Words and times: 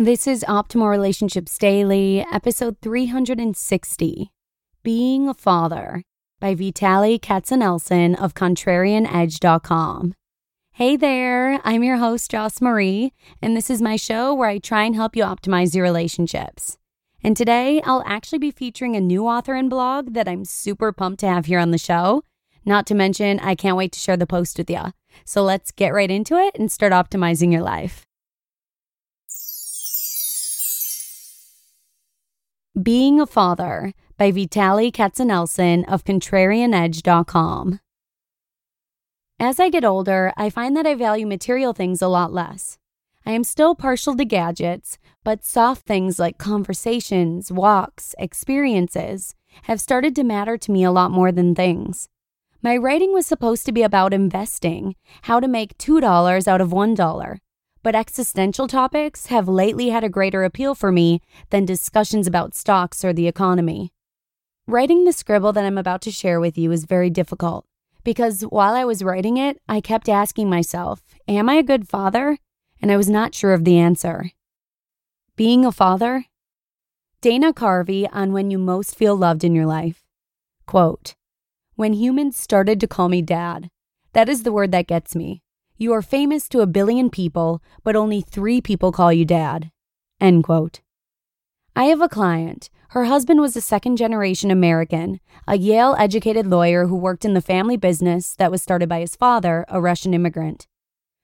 This 0.00 0.28
is 0.28 0.44
Optimal 0.46 0.88
Relationships 0.88 1.58
Daily, 1.58 2.24
episode 2.32 2.76
360 2.82 4.30
Being 4.84 5.28
a 5.28 5.34
Father 5.34 6.04
by 6.38 6.54
Vitali 6.54 7.18
Katsenelson 7.18 8.14
of 8.14 8.32
ContrarianEdge.com. 8.32 10.14
Hey 10.74 10.96
there, 10.96 11.60
I'm 11.64 11.82
your 11.82 11.96
host, 11.96 12.30
Joss 12.30 12.60
Marie, 12.60 13.12
and 13.42 13.56
this 13.56 13.68
is 13.68 13.82
my 13.82 13.96
show 13.96 14.32
where 14.32 14.48
I 14.48 14.58
try 14.58 14.84
and 14.84 14.94
help 14.94 15.16
you 15.16 15.24
optimize 15.24 15.74
your 15.74 15.82
relationships. 15.82 16.78
And 17.24 17.36
today, 17.36 17.82
I'll 17.82 18.04
actually 18.06 18.38
be 18.38 18.52
featuring 18.52 18.94
a 18.94 19.00
new 19.00 19.26
author 19.26 19.54
and 19.54 19.68
blog 19.68 20.14
that 20.14 20.28
I'm 20.28 20.44
super 20.44 20.92
pumped 20.92 21.18
to 21.20 21.26
have 21.26 21.46
here 21.46 21.58
on 21.58 21.72
the 21.72 21.76
show. 21.76 22.22
Not 22.64 22.86
to 22.86 22.94
mention, 22.94 23.40
I 23.40 23.56
can't 23.56 23.76
wait 23.76 23.90
to 23.94 23.98
share 23.98 24.16
the 24.16 24.28
post 24.28 24.58
with 24.58 24.70
you. 24.70 24.92
So 25.24 25.42
let's 25.42 25.72
get 25.72 25.92
right 25.92 26.08
into 26.08 26.36
it 26.36 26.54
and 26.56 26.70
start 26.70 26.92
optimizing 26.92 27.50
your 27.50 27.62
life. 27.62 28.04
Being 32.82 33.18
a 33.20 33.26
Father 33.26 33.92
by 34.18 34.30
Vitali 34.30 34.92
Katsenelson 34.92 35.84
of 35.88 36.04
ContrarianEdge.com. 36.04 37.80
As 39.40 39.58
I 39.58 39.68
get 39.68 39.84
older, 39.84 40.32
I 40.36 40.50
find 40.50 40.76
that 40.76 40.86
I 40.86 40.94
value 40.94 41.26
material 41.26 41.72
things 41.72 42.02
a 42.02 42.08
lot 42.08 42.32
less. 42.32 42.78
I 43.26 43.32
am 43.32 43.42
still 43.42 43.74
partial 43.74 44.14
to 44.16 44.24
gadgets, 44.24 44.98
but 45.24 45.44
soft 45.44 45.86
things 45.86 46.20
like 46.20 46.38
conversations, 46.38 47.50
walks, 47.50 48.14
experiences 48.18 49.34
have 49.62 49.80
started 49.80 50.14
to 50.16 50.22
matter 50.22 50.56
to 50.58 50.70
me 50.70 50.84
a 50.84 50.92
lot 50.92 51.10
more 51.10 51.32
than 51.32 51.56
things. 51.56 52.08
My 52.62 52.76
writing 52.76 53.12
was 53.12 53.26
supposed 53.26 53.66
to 53.66 53.72
be 53.72 53.82
about 53.82 54.14
investing, 54.14 54.94
how 55.22 55.40
to 55.40 55.48
make 55.48 55.78
$2 55.78 56.46
out 56.46 56.60
of 56.60 56.70
$1 56.70 57.38
but 57.82 57.94
existential 57.94 58.66
topics 58.66 59.26
have 59.26 59.48
lately 59.48 59.90
had 59.90 60.04
a 60.04 60.08
greater 60.08 60.44
appeal 60.44 60.74
for 60.74 60.90
me 60.90 61.20
than 61.50 61.64
discussions 61.64 62.26
about 62.26 62.54
stocks 62.54 63.04
or 63.04 63.12
the 63.12 63.28
economy. 63.28 63.92
Writing 64.66 65.04
the 65.04 65.12
scribble 65.12 65.52
that 65.52 65.64
I'm 65.64 65.78
about 65.78 66.02
to 66.02 66.10
share 66.10 66.40
with 66.40 66.58
you 66.58 66.72
is 66.72 66.84
very 66.84 67.10
difficult 67.10 67.64
because 68.04 68.42
while 68.42 68.74
I 68.74 68.84
was 68.84 69.02
writing 69.02 69.36
it, 69.36 69.60
I 69.68 69.80
kept 69.80 70.08
asking 70.08 70.48
myself, 70.48 71.02
Am 71.26 71.48
I 71.48 71.54
a 71.54 71.62
good 71.62 71.88
father? 71.88 72.38
And 72.80 72.92
I 72.92 72.96
was 72.96 73.10
not 73.10 73.34
sure 73.34 73.52
of 73.52 73.64
the 73.64 73.78
answer. 73.78 74.30
Being 75.36 75.64
a 75.64 75.72
father? 75.72 76.24
Dana 77.20 77.52
Carvey 77.52 78.08
on 78.12 78.32
When 78.32 78.50
You 78.50 78.58
Most 78.58 78.94
Feel 78.94 79.16
Loved 79.16 79.44
in 79.44 79.54
Your 79.54 79.66
Life. 79.66 80.04
Quote 80.66 81.16
When 81.74 81.92
humans 81.92 82.36
started 82.36 82.80
to 82.80 82.86
call 82.86 83.08
me 83.08 83.22
dad, 83.22 83.70
that 84.12 84.28
is 84.28 84.42
the 84.42 84.52
word 84.52 84.72
that 84.72 84.86
gets 84.86 85.14
me. 85.14 85.42
You 85.80 85.92
are 85.92 86.02
famous 86.02 86.48
to 86.48 86.60
a 86.60 86.66
billion 86.66 87.08
people, 87.08 87.62
but 87.84 87.94
only 87.94 88.20
three 88.20 88.60
people 88.60 88.90
call 88.90 89.12
you 89.12 89.24
dad. 89.24 89.70
End 90.20 90.42
quote. 90.42 90.80
I 91.76 91.84
have 91.84 92.00
a 92.00 92.08
client. 92.08 92.68
Her 92.88 93.04
husband 93.04 93.40
was 93.40 93.54
a 93.54 93.60
second 93.60 93.96
generation 93.96 94.50
American, 94.50 95.20
a 95.46 95.56
Yale 95.56 95.94
educated 95.96 96.48
lawyer 96.48 96.88
who 96.88 96.96
worked 96.96 97.24
in 97.24 97.34
the 97.34 97.40
family 97.40 97.76
business 97.76 98.34
that 98.38 98.50
was 98.50 98.60
started 98.60 98.88
by 98.88 98.98
his 98.98 99.14
father, 99.14 99.64
a 99.68 99.80
Russian 99.80 100.14
immigrant. 100.14 100.66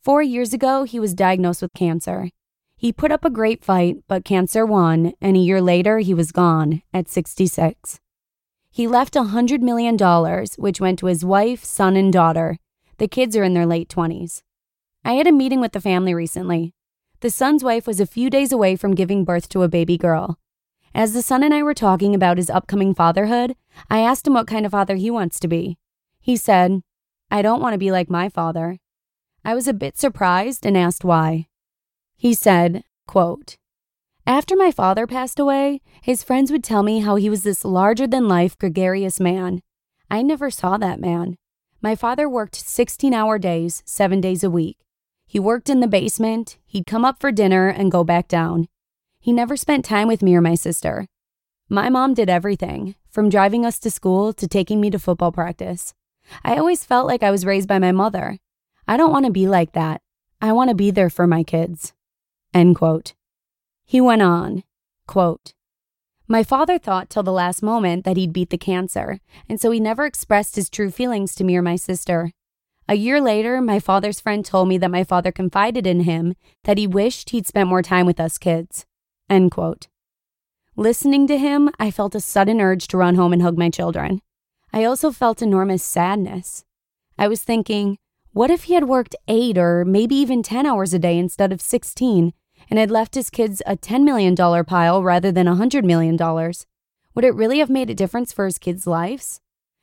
Four 0.00 0.22
years 0.22 0.52
ago, 0.52 0.84
he 0.84 1.00
was 1.00 1.12
diagnosed 1.12 1.60
with 1.60 1.74
cancer. 1.74 2.30
He 2.76 2.92
put 2.92 3.10
up 3.10 3.24
a 3.24 3.30
great 3.30 3.64
fight, 3.64 3.96
but 4.06 4.24
cancer 4.24 4.64
won, 4.64 5.14
and 5.20 5.36
a 5.36 5.40
year 5.40 5.60
later, 5.60 5.98
he 5.98 6.14
was 6.14 6.30
gone 6.30 6.82
at 6.94 7.08
66. 7.08 7.98
He 8.70 8.86
left 8.86 9.14
$100 9.14 9.58
million, 9.58 9.96
which 10.56 10.80
went 10.80 11.00
to 11.00 11.06
his 11.06 11.24
wife, 11.24 11.64
son, 11.64 11.96
and 11.96 12.12
daughter, 12.12 12.58
the 12.98 13.08
kids 13.08 13.36
are 13.36 13.44
in 13.44 13.54
their 13.54 13.66
late 13.66 13.88
20s. 13.88 14.42
I 15.04 15.12
had 15.14 15.26
a 15.26 15.32
meeting 15.32 15.60
with 15.60 15.72
the 15.72 15.80
family 15.80 16.14
recently. 16.14 16.74
The 17.20 17.30
son's 17.30 17.64
wife 17.64 17.86
was 17.86 18.00
a 18.00 18.06
few 18.06 18.28
days 18.28 18.52
away 18.52 18.76
from 18.76 18.94
giving 18.94 19.24
birth 19.24 19.48
to 19.50 19.62
a 19.62 19.68
baby 19.68 19.96
girl. 19.96 20.38
As 20.94 21.12
the 21.12 21.22
son 21.22 21.42
and 21.42 21.52
I 21.52 21.62
were 21.62 21.74
talking 21.74 22.14
about 22.14 22.38
his 22.38 22.50
upcoming 22.50 22.94
fatherhood, 22.94 23.54
I 23.90 24.00
asked 24.00 24.26
him 24.26 24.34
what 24.34 24.46
kind 24.46 24.64
of 24.64 24.72
father 24.72 24.96
he 24.96 25.10
wants 25.10 25.38
to 25.40 25.48
be. 25.48 25.76
He 26.20 26.36
said, 26.36 26.80
I 27.30 27.42
don't 27.42 27.60
want 27.60 27.74
to 27.74 27.78
be 27.78 27.90
like 27.90 28.08
my 28.08 28.28
father. 28.28 28.78
I 29.44 29.54
was 29.54 29.68
a 29.68 29.74
bit 29.74 29.98
surprised 29.98 30.64
and 30.64 30.76
asked 30.76 31.04
why. 31.04 31.48
He 32.16 32.34
said, 32.34 32.82
quote, 33.06 33.56
After 34.26 34.56
my 34.56 34.70
father 34.70 35.06
passed 35.06 35.38
away, 35.38 35.80
his 36.02 36.22
friends 36.22 36.50
would 36.50 36.64
tell 36.64 36.82
me 36.82 37.00
how 37.00 37.16
he 37.16 37.30
was 37.30 37.42
this 37.42 37.64
larger 37.64 38.06
than 38.06 38.26
life, 38.26 38.58
gregarious 38.58 39.20
man. 39.20 39.60
I 40.10 40.22
never 40.22 40.50
saw 40.50 40.78
that 40.78 41.00
man. 41.00 41.36
My 41.86 41.94
father 41.94 42.28
worked 42.28 42.56
16 42.56 43.14
hour 43.14 43.38
days, 43.38 43.84
seven 43.86 44.20
days 44.20 44.42
a 44.42 44.50
week. 44.50 44.76
He 45.24 45.38
worked 45.38 45.70
in 45.70 45.78
the 45.78 45.86
basement, 45.86 46.58
he'd 46.66 46.84
come 46.84 47.04
up 47.04 47.20
for 47.20 47.30
dinner 47.30 47.68
and 47.68 47.92
go 47.92 48.02
back 48.02 48.26
down. 48.26 48.66
He 49.20 49.32
never 49.32 49.56
spent 49.56 49.84
time 49.84 50.08
with 50.08 50.20
me 50.20 50.34
or 50.34 50.40
my 50.40 50.56
sister. 50.56 51.06
My 51.68 51.88
mom 51.88 52.12
did 52.12 52.28
everything, 52.28 52.96
from 53.08 53.28
driving 53.28 53.64
us 53.64 53.78
to 53.78 53.90
school 53.92 54.32
to 54.32 54.48
taking 54.48 54.80
me 54.80 54.90
to 54.90 54.98
football 54.98 55.30
practice. 55.30 55.94
I 56.42 56.56
always 56.56 56.84
felt 56.84 57.06
like 57.06 57.22
I 57.22 57.30
was 57.30 57.46
raised 57.46 57.68
by 57.68 57.78
my 57.78 57.92
mother. 57.92 58.40
I 58.88 58.96
don't 58.96 59.12
want 59.12 59.26
to 59.26 59.30
be 59.30 59.46
like 59.46 59.70
that. 59.74 60.02
I 60.42 60.50
want 60.50 60.70
to 60.70 60.74
be 60.74 60.90
there 60.90 61.08
for 61.08 61.28
my 61.28 61.44
kids. 61.44 61.92
End 62.52 62.74
quote. 62.74 63.14
He 63.84 64.00
went 64.00 64.22
on, 64.22 64.64
quote, 65.06 65.54
my 66.28 66.42
father 66.42 66.78
thought 66.78 67.08
till 67.08 67.22
the 67.22 67.32
last 67.32 67.62
moment 67.62 68.04
that 68.04 68.16
he'd 68.16 68.32
beat 68.32 68.50
the 68.50 68.58
cancer, 68.58 69.20
and 69.48 69.60
so 69.60 69.70
he 69.70 69.80
never 69.80 70.04
expressed 70.04 70.56
his 70.56 70.68
true 70.68 70.90
feelings 70.90 71.34
to 71.34 71.44
me 71.44 71.56
or 71.56 71.62
my 71.62 71.76
sister. 71.76 72.32
A 72.88 72.94
year 72.94 73.20
later, 73.20 73.60
my 73.60 73.80
father's 73.80 74.20
friend 74.20 74.44
told 74.44 74.68
me 74.68 74.78
that 74.78 74.90
my 74.90 75.04
father 75.04 75.32
confided 75.32 75.86
in 75.86 76.00
him 76.00 76.34
that 76.64 76.78
he 76.78 76.86
wished 76.86 77.30
he'd 77.30 77.46
spent 77.46 77.68
more 77.68 77.82
time 77.82 78.06
with 78.06 78.20
us 78.20 78.38
kids. 78.38 78.86
End 79.28 79.50
quote. 79.50 79.88
Listening 80.76 81.26
to 81.26 81.38
him, 81.38 81.70
I 81.78 81.90
felt 81.90 82.14
a 82.14 82.20
sudden 82.20 82.60
urge 82.60 82.86
to 82.88 82.96
run 82.96 83.14
home 83.14 83.32
and 83.32 83.42
hug 83.42 83.58
my 83.58 83.70
children. 83.70 84.20
I 84.72 84.84
also 84.84 85.10
felt 85.10 85.42
enormous 85.42 85.82
sadness. 85.82 86.64
I 87.18 87.28
was 87.28 87.42
thinking, 87.42 87.98
what 88.32 88.50
if 88.50 88.64
he 88.64 88.74
had 88.74 88.84
worked 88.84 89.16
eight 89.26 89.56
or 89.56 89.84
maybe 89.84 90.14
even 90.16 90.42
10 90.42 90.66
hours 90.66 90.92
a 90.92 90.98
day 90.98 91.18
instead 91.18 91.52
of 91.52 91.62
16 91.62 92.34
and 92.68 92.78
had 92.78 92.90
left 92.90 93.14
his 93.14 93.30
kids 93.30 93.62
a 93.66 93.76
$10 93.76 94.02
million 94.02 94.34
pile 94.64 95.02
rather 95.02 95.30
than 95.30 95.46
$100 95.46 95.84
million, 95.84 96.16
would 97.14 97.24
it 97.24 97.34
really 97.34 97.58
have 97.60 97.70
made 97.70 97.88
a 97.88 97.94
difference 97.94 98.32
for 98.32 98.44
his 98.44 98.58
kids' 98.58 98.86
lives? 98.86 99.40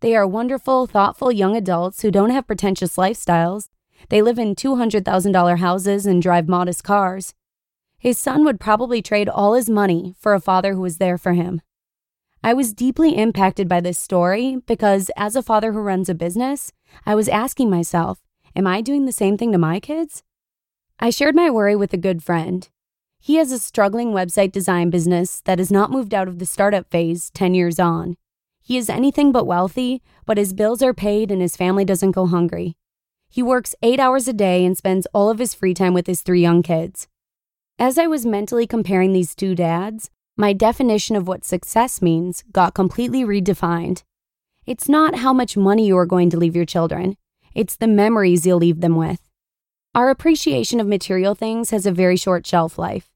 They 0.00 0.14
are 0.14 0.26
wonderful, 0.26 0.86
thoughtful 0.86 1.32
young 1.32 1.56
adults 1.56 2.02
who 2.02 2.10
don't 2.10 2.30
have 2.30 2.46
pretentious 2.46 2.96
lifestyles. 2.96 3.70
They 4.10 4.20
live 4.20 4.38
in 4.38 4.54
$200,000 4.54 5.58
houses 5.58 6.04
and 6.04 6.20
drive 6.20 6.48
modest 6.48 6.84
cars. 6.84 7.32
His 7.96 8.18
son 8.18 8.44
would 8.44 8.60
probably 8.60 9.00
trade 9.00 9.30
all 9.30 9.54
his 9.54 9.70
money 9.70 10.14
for 10.18 10.34
a 10.34 10.40
father 10.40 10.74
who 10.74 10.82
was 10.82 10.98
there 10.98 11.16
for 11.16 11.32
him. 11.32 11.62
I 12.42 12.52
was 12.52 12.74
deeply 12.74 13.16
impacted 13.16 13.66
by 13.66 13.80
this 13.80 13.96
story 13.96 14.58
because, 14.66 15.10
as 15.16 15.34
a 15.34 15.42
father 15.42 15.72
who 15.72 15.80
runs 15.80 16.10
a 16.10 16.14
business, 16.14 16.72
I 17.06 17.14
was 17.14 17.30
asking 17.30 17.70
myself, 17.70 18.20
Am 18.54 18.66
I 18.66 18.82
doing 18.82 19.06
the 19.06 19.12
same 19.12 19.38
thing 19.38 19.52
to 19.52 19.58
my 19.58 19.80
kids? 19.80 20.22
I 21.00 21.08
shared 21.08 21.34
my 21.34 21.48
worry 21.48 21.74
with 21.74 21.94
a 21.94 21.96
good 21.96 22.22
friend. 22.22 22.68
He 23.26 23.36
has 23.36 23.52
a 23.52 23.58
struggling 23.58 24.12
website 24.12 24.52
design 24.52 24.90
business 24.90 25.40
that 25.46 25.58
has 25.58 25.70
not 25.70 25.90
moved 25.90 26.12
out 26.12 26.28
of 26.28 26.38
the 26.38 26.44
startup 26.44 26.90
phase 26.90 27.30
10 27.30 27.54
years 27.54 27.80
on. 27.80 28.18
He 28.60 28.76
is 28.76 28.90
anything 28.90 29.32
but 29.32 29.46
wealthy, 29.46 30.02
but 30.26 30.36
his 30.36 30.52
bills 30.52 30.82
are 30.82 30.92
paid 30.92 31.30
and 31.30 31.40
his 31.40 31.56
family 31.56 31.86
doesn't 31.86 32.10
go 32.10 32.26
hungry. 32.26 32.76
He 33.30 33.42
works 33.42 33.74
eight 33.82 33.98
hours 33.98 34.28
a 34.28 34.34
day 34.34 34.62
and 34.62 34.76
spends 34.76 35.06
all 35.14 35.30
of 35.30 35.38
his 35.38 35.54
free 35.54 35.72
time 35.72 35.94
with 35.94 36.06
his 36.06 36.20
three 36.20 36.42
young 36.42 36.62
kids. 36.62 37.08
As 37.78 37.96
I 37.96 38.06
was 38.06 38.26
mentally 38.26 38.66
comparing 38.66 39.14
these 39.14 39.34
two 39.34 39.54
dads, 39.54 40.10
my 40.36 40.52
definition 40.52 41.16
of 41.16 41.26
what 41.26 41.46
success 41.46 42.02
means 42.02 42.44
got 42.52 42.74
completely 42.74 43.24
redefined. 43.24 44.02
It's 44.66 44.86
not 44.86 45.20
how 45.20 45.32
much 45.32 45.56
money 45.56 45.86
you 45.86 45.96
are 45.96 46.04
going 46.04 46.28
to 46.28 46.36
leave 46.36 46.54
your 46.54 46.66
children, 46.66 47.16
it's 47.54 47.76
the 47.76 47.86
memories 47.86 48.44
you'll 48.44 48.58
leave 48.58 48.82
them 48.82 48.96
with. 48.96 49.30
Our 49.94 50.10
appreciation 50.10 50.78
of 50.78 50.86
material 50.86 51.34
things 51.34 51.70
has 51.70 51.86
a 51.86 51.90
very 51.90 52.18
short 52.18 52.46
shelf 52.46 52.76
life. 52.76 53.13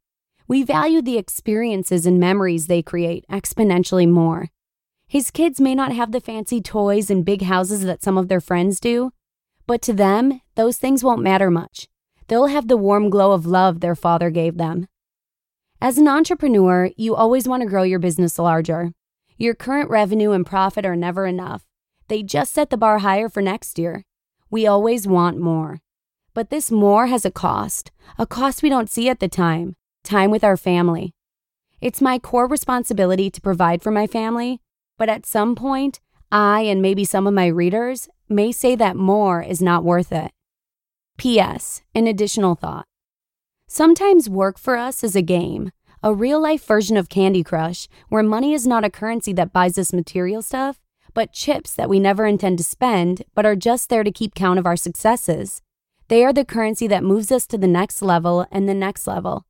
We 0.48 0.62
value 0.62 1.02
the 1.02 1.18
experiences 1.18 2.06
and 2.06 2.18
memories 2.18 2.68
they 2.68 2.80
create 2.80 3.26
exponentially 3.30 4.08
more. 4.08 4.48
His 5.06 5.30
kids 5.30 5.60
may 5.60 5.74
not 5.74 5.92
have 5.92 6.10
the 6.10 6.22
fancy 6.22 6.62
toys 6.62 7.10
and 7.10 7.22
big 7.22 7.42
houses 7.42 7.82
that 7.82 8.02
some 8.02 8.16
of 8.16 8.28
their 8.28 8.40
friends 8.40 8.80
do, 8.80 9.12
but 9.66 9.82
to 9.82 9.92
them, 9.92 10.40
those 10.54 10.78
things 10.78 11.04
won't 11.04 11.20
matter 11.20 11.50
much. 11.50 11.86
They'll 12.28 12.46
have 12.46 12.66
the 12.66 12.78
warm 12.78 13.10
glow 13.10 13.32
of 13.32 13.44
love 13.44 13.80
their 13.80 13.94
father 13.94 14.30
gave 14.30 14.56
them. 14.56 14.88
As 15.82 15.98
an 15.98 16.08
entrepreneur, 16.08 16.90
you 16.96 17.14
always 17.14 17.46
want 17.46 17.62
to 17.62 17.68
grow 17.68 17.82
your 17.82 17.98
business 17.98 18.38
larger. 18.38 18.92
Your 19.36 19.54
current 19.54 19.90
revenue 19.90 20.30
and 20.30 20.46
profit 20.46 20.86
are 20.86 20.96
never 20.96 21.26
enough. 21.26 21.66
They 22.08 22.22
just 22.22 22.54
set 22.54 22.70
the 22.70 22.78
bar 22.78 23.00
higher 23.00 23.28
for 23.28 23.42
next 23.42 23.78
year. 23.78 24.02
We 24.50 24.66
always 24.66 25.06
want 25.06 25.38
more. 25.38 25.82
But 26.32 26.48
this 26.48 26.70
more 26.70 27.08
has 27.08 27.26
a 27.26 27.30
cost, 27.30 27.92
a 28.16 28.26
cost 28.26 28.62
we 28.62 28.70
don't 28.70 28.88
see 28.88 29.10
at 29.10 29.20
the 29.20 29.28
time 29.28 29.76
time 30.08 30.30
with 30.30 30.42
our 30.42 30.56
family. 30.56 31.12
It's 31.80 32.00
my 32.00 32.18
core 32.18 32.48
responsibility 32.48 33.30
to 33.30 33.40
provide 33.40 33.82
for 33.82 33.90
my 33.90 34.06
family, 34.06 34.60
but 34.96 35.08
at 35.08 35.26
some 35.26 35.54
point, 35.54 36.00
I 36.32 36.62
and 36.62 36.80
maybe 36.82 37.04
some 37.04 37.26
of 37.26 37.34
my 37.34 37.46
readers 37.46 38.08
may 38.28 38.50
say 38.50 38.74
that 38.74 38.96
more 38.96 39.42
is 39.42 39.62
not 39.62 39.84
worth 39.84 40.10
it. 40.10 40.32
P.S. 41.18 41.82
An 41.94 42.06
additional 42.06 42.54
thought. 42.54 42.86
Sometimes 43.66 44.30
work 44.30 44.58
for 44.58 44.76
us 44.76 45.04
is 45.04 45.14
a 45.14 45.22
game, 45.22 45.72
a 46.02 46.14
real 46.14 46.40
life 46.40 46.64
version 46.64 46.96
of 46.96 47.08
Candy 47.08 47.44
Crush, 47.44 47.86
where 48.08 48.22
money 48.22 48.54
is 48.54 48.66
not 48.66 48.84
a 48.84 48.90
currency 48.90 49.32
that 49.34 49.52
buys 49.52 49.76
us 49.76 49.92
material 49.92 50.40
stuff, 50.42 50.80
but 51.12 51.32
chips 51.32 51.74
that 51.74 51.88
we 51.88 52.00
never 52.00 52.24
intend 52.24 52.58
to 52.58 52.64
spend, 52.64 53.24
but 53.34 53.44
are 53.44 53.56
just 53.56 53.88
there 53.88 54.04
to 54.04 54.12
keep 54.12 54.34
count 54.34 54.58
of 54.58 54.66
our 54.66 54.76
successes. 54.76 55.60
They 56.08 56.24
are 56.24 56.32
the 56.32 56.44
currency 56.44 56.86
that 56.86 57.04
moves 57.04 57.30
us 57.30 57.46
to 57.48 57.58
the 57.58 57.66
next 57.66 58.00
level 58.00 58.46
and 58.50 58.68
the 58.68 58.74
next 58.74 59.06
level. 59.06 59.44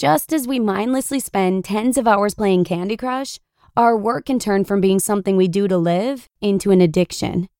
Just 0.00 0.32
as 0.32 0.48
we 0.48 0.58
mindlessly 0.58 1.20
spend 1.20 1.66
tens 1.66 1.98
of 1.98 2.08
hours 2.08 2.34
playing 2.34 2.64
Candy 2.64 2.96
Crush, 2.96 3.38
our 3.76 3.94
work 3.94 4.24
can 4.24 4.38
turn 4.38 4.64
from 4.64 4.80
being 4.80 4.98
something 4.98 5.36
we 5.36 5.46
do 5.46 5.68
to 5.68 5.76
live 5.76 6.26
into 6.40 6.70
an 6.70 6.80
addiction. 6.80 7.50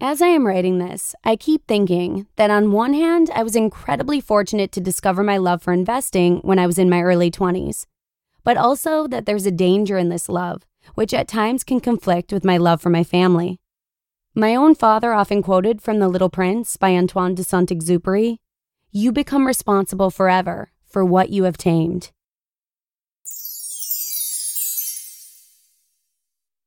As 0.00 0.22
I 0.22 0.28
am 0.28 0.46
writing 0.46 0.78
this, 0.78 1.16
I 1.24 1.34
keep 1.34 1.66
thinking 1.66 2.28
that 2.36 2.48
on 2.48 2.70
one 2.70 2.94
hand, 2.94 3.28
I 3.34 3.42
was 3.42 3.56
incredibly 3.56 4.20
fortunate 4.20 4.70
to 4.70 4.80
discover 4.80 5.24
my 5.24 5.36
love 5.36 5.62
for 5.62 5.72
investing 5.72 6.36
when 6.42 6.60
I 6.60 6.66
was 6.68 6.78
in 6.78 6.88
my 6.88 7.02
early 7.02 7.28
20s, 7.28 7.86
but 8.44 8.56
also 8.56 9.08
that 9.08 9.26
there's 9.26 9.44
a 9.44 9.50
danger 9.50 9.98
in 9.98 10.10
this 10.10 10.28
love, 10.28 10.62
which 10.94 11.12
at 11.12 11.26
times 11.26 11.64
can 11.64 11.80
conflict 11.80 12.32
with 12.32 12.44
my 12.44 12.56
love 12.56 12.82
for 12.82 12.90
my 12.90 13.02
family. 13.02 13.58
My 14.32 14.54
own 14.54 14.76
father 14.76 15.12
often 15.12 15.42
quoted 15.42 15.82
from 15.82 15.98
The 15.98 16.06
Little 16.06 16.30
Prince 16.30 16.76
by 16.76 16.94
Antoine 16.94 17.34
de 17.34 17.42
Saint 17.42 17.68
Exupéry 17.68 18.36
You 18.92 19.10
become 19.10 19.44
responsible 19.44 20.12
forever 20.12 20.70
for 20.94 21.04
what 21.04 21.30
you 21.30 21.42
have 21.42 21.58
tamed. 21.58 22.12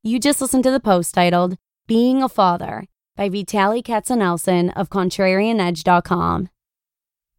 You 0.03 0.19
just 0.19 0.41
listened 0.41 0.65
to 0.65 0.71
the 0.71 0.81
post 0.81 1.13
titled 1.13 1.57
Being 1.87 2.21
a 2.21 2.27
Father 2.27 2.87
by 3.15 3.29
Vitaly 3.29 3.81
Katsenelson 3.81 4.73
of 4.75 4.89
ContrarianEdge.com. 4.89 6.49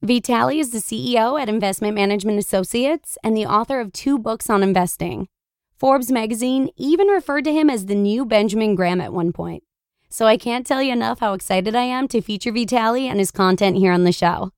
Vitaly 0.03 0.59
is 0.59 0.71
the 0.71 0.79
CEO 0.79 1.39
at 1.39 1.51
Investment 1.51 1.95
Management 1.95 2.39
Associates 2.39 3.19
and 3.23 3.37
the 3.37 3.45
author 3.45 3.81
of 3.81 3.93
two 3.93 4.19
books 4.19 4.49
on 4.49 4.63
investing. 4.63 5.29
Forbes 5.77 6.11
magazine 6.11 6.71
even 6.79 7.09
referred 7.09 7.45
to 7.45 7.53
him 7.53 7.69
as 7.69 7.85
the 7.85 7.95
new 7.95 8.25
Benjamin 8.25 8.75
Graham 8.75 9.03
at 9.03 9.13
one 9.13 9.35
point. 9.35 9.63
So 10.09 10.25
I 10.25 10.39
can't 10.39 10.67
tell 10.67 10.83
you 10.83 10.93
enough 10.93 11.21
how 11.21 11.35
excited 11.35 11.77
I 11.77 11.83
am 11.83 12.09
to 12.09 12.23
feature 12.23 12.51
Vitaly 12.51 13.03
and 13.03 13.19
his 13.19 13.31
content 13.31 13.77
here 13.77 13.93
on 13.93 14.05
the 14.05 14.13
show. 14.13 14.53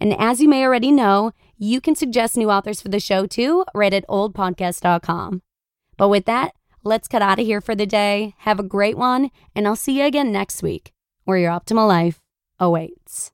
And 0.00 0.12
as 0.20 0.40
you 0.40 0.48
may 0.48 0.64
already 0.64 0.90
know, 0.90 1.32
you 1.64 1.80
can 1.80 1.94
suggest 1.94 2.36
new 2.36 2.50
authors 2.50 2.80
for 2.80 2.88
the 2.88 3.00
show 3.00 3.26
too, 3.26 3.64
right 3.74 3.92
at 3.92 4.06
oldpodcast.com. 4.08 5.42
But 5.96 6.08
with 6.08 6.24
that, 6.26 6.52
Let's 6.86 7.08
cut 7.08 7.22
out 7.22 7.40
of 7.40 7.46
here 7.46 7.62
for 7.62 7.74
the 7.74 7.86
day. 7.86 8.34
Have 8.40 8.60
a 8.60 8.62
great 8.62 8.98
one, 8.98 9.30
and 9.54 9.66
I'll 9.66 9.74
see 9.74 10.00
you 10.00 10.04
again 10.04 10.30
next 10.30 10.62
week 10.62 10.92
where 11.24 11.38
your 11.38 11.50
optimal 11.50 11.88
life 11.88 12.20
awaits. 12.60 13.32